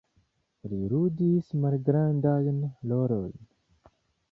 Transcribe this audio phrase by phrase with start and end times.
[0.71, 2.59] Li ludis malgrandajn
[2.95, 3.39] rolojn.